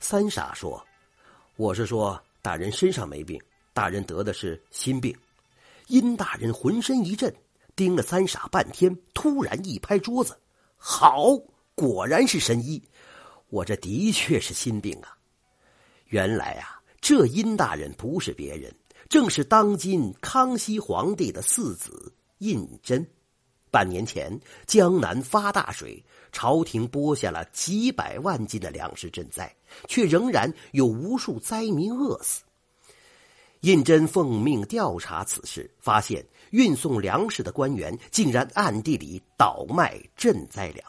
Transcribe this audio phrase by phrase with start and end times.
[0.00, 0.84] 三傻说
[1.56, 3.40] ：“我是说，大人身上没病，
[3.72, 5.14] 大人得的是心病。”
[5.88, 7.34] 殷大人浑身一震，
[7.74, 10.38] 盯了三傻半天，突然一拍桌子
[10.76, 11.36] ：“好，
[11.74, 12.82] 果然是神医！
[13.48, 15.16] 我这的确是心病啊！
[16.06, 18.72] 原来啊，这殷大人不是别人，
[19.08, 23.04] 正是当今康熙皇帝的四子胤禛。
[23.70, 29.50] 半年前，江南发大水。”朝廷拨下了几百万斤的粮食赈灾，
[29.88, 32.42] 却仍然有无数灾民饿死。
[33.62, 40.86] 胤禛奉命调查此事，发现运送粮食的官员竟然暗地里倒卖赈灾粮。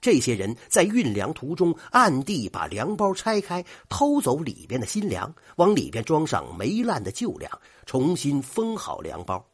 [0.00, 7.50] 这些人在运粮途中暗地把粮包拆开，偷走里边的新粮，往里边装上霉烂的旧粮，
[7.86, 9.44] 重新封好粮包。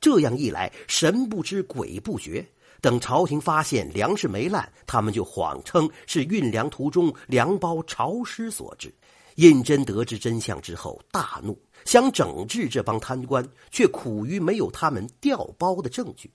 [0.00, 2.46] 这样一来，神不知鬼不觉。
[2.80, 8.92] 等朝廷发现粮食霉烂，他们就谎称是运粮途中粮包潮湿所致。
[9.36, 16.30] 胤禛得知真相之后大怒，想整治这帮贪官，却苦于没有他们调包的证据。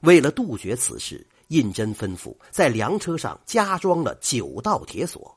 [0.00, 5.36] 为了杜绝此事，胤禛吩咐在粮车上加装了九道铁锁，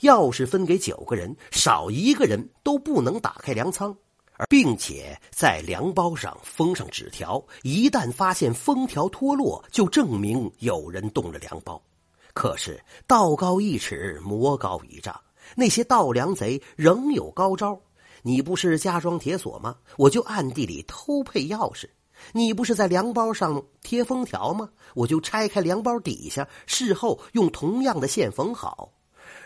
[0.00, 3.94] 钥匙分给九个人，少一个人都不能打开粮仓。
[4.48, 11.80] 并且在粮包上封上纸条，一旦发现封条脱落，就证明有人动了粮包。
[12.32, 15.20] 可是道高一尺，魔高一丈，
[15.56, 17.78] 那些盗粮贼仍有高招。
[18.22, 19.76] 你不是加装铁锁吗？
[19.96, 21.88] 我就暗地里偷配钥匙。
[22.32, 24.68] 你不是在粮包上贴封条吗？
[24.94, 28.92] 我就拆开粮包底下，事后用同样的线缝好。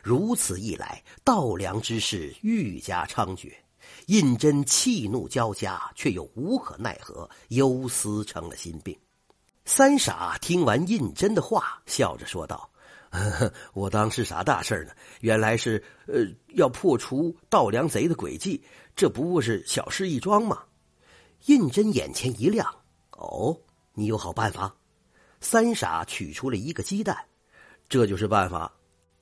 [0.02, 3.50] 如此一来，盗粮之事愈加猖獗。
[4.06, 8.96] 胤禛气怒交加，却又无可奈何，忧思成了心病。
[9.64, 12.68] 三傻听完胤禛的话，笑着说道
[13.72, 14.92] ：“我当是啥大事呢？
[15.20, 18.62] 原来是呃要破除盗粮贼的诡计，
[18.94, 20.62] 这不过是小事一桩嘛。”
[21.46, 22.74] 胤禛眼前一亮
[23.12, 23.58] ：“哦，
[23.94, 24.74] 你有好办法？”
[25.40, 27.16] 三傻取出了一个鸡蛋，
[27.88, 28.72] 这就是办法。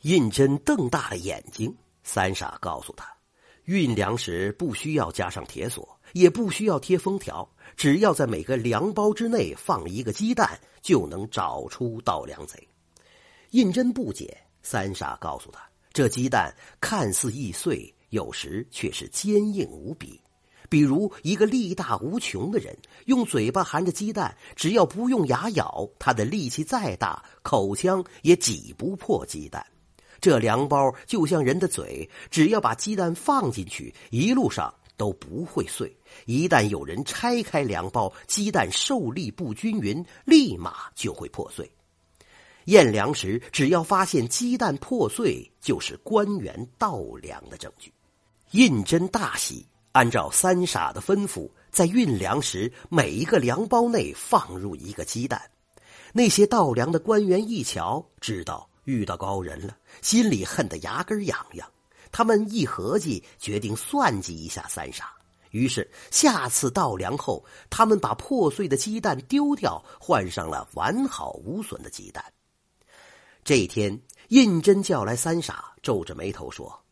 [0.02, 1.72] 胤禛瞪大了眼睛。
[2.04, 3.06] 三傻告诉他。
[3.64, 12.68] 运粮时不需要加上铁锁，也不需要贴封条，只要在每个粮包之内放一个鸡蛋，就能找出盗粮贼。
[13.50, 15.60] 胤禛不解，三傻告诉他，
[15.92, 20.20] 这鸡蛋看似易碎，有时却是坚硬无比。
[20.68, 29.64] 比如一个力大无穷的人，用嘴巴含着鸡蛋，只要不用牙咬，他的力气再大，口腔也挤不破鸡蛋。
[30.22, 35.94] 这粮包就像人的嘴，只要把鸡蛋放进去，一路上都不会碎。
[36.26, 41.68] 一旦有人拆开粮包，鸡蛋受力不均匀，立马就会破碎。
[42.66, 47.92] 验粮时，只要发现鸡蛋破碎，就是官员盗粮的证据。
[48.52, 55.42] 胤禛大喜，按照三傻的吩咐，在运粮时，每一个粮包内放入一个鸡蛋。
[56.12, 58.68] 那些盗粮的官员一瞧，知道。
[58.84, 61.68] 遇到高人了，心里恨得牙根痒痒。
[62.10, 65.12] 他们一合计，决定算计一下三傻。
[65.50, 72.24] 于是下次倒粮后，他们把破碎的鸡蛋丢掉，换上了完好无损的鸡蛋。
[73.44, 76.82] 这一天，胤禛叫来三傻，皱着眉头说：“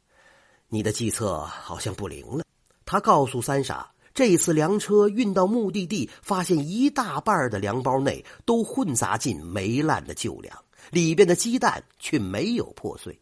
[0.68, 2.44] 你的计策好像不灵了。”
[2.84, 10.56] 他告诉三傻，这次粮车运到目的地，发现一大半的粮包内都混杂进霉烂的旧粮。
[10.90, 13.20] 里边的鸡蛋却没有破碎，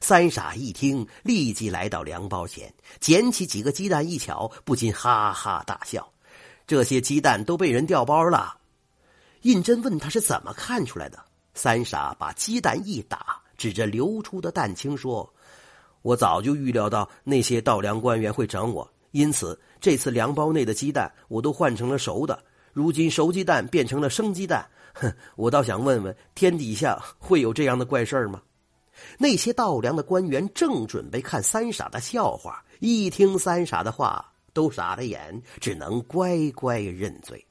[0.00, 6.12] 三傻一听，立即来到粮包前，捡起几个鸡蛋一瞧，不禁哈哈大笑。
[6.66, 8.58] 这些鸡蛋都被人调包了。
[9.42, 11.24] 胤禛问他是怎么看出来的，
[11.54, 15.32] 三傻把鸡蛋一打，指着流出的蛋清说
[16.02, 22.42] ：“我早就预料到那些盗粮官员会整我，因此这次粮包内的鸡蛋我都换成了熟的。
[22.72, 28.42] 如今熟鸡蛋变成了生鸡蛋。”哼，我倒想问问，天底下会有这样的怪事儿吗？
[29.16, 37.44] 那些盗粮的官员正准备看三傻的笑话，一听三傻的话，都傻了眼，只能乖乖认罪。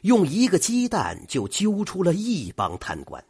[0.00, 3.24] 用一个鸡蛋就揪出了一帮贪官，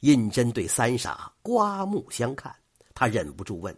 [0.00, 2.54] 胤禛对三傻刮目相看，
[2.94, 3.76] 他忍不住问：“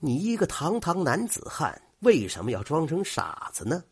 [0.00, 3.82] 你一个堂堂男子汉，为什么要装成傻子呢？”